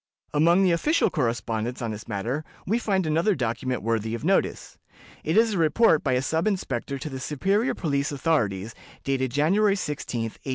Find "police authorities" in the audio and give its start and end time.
7.75-8.73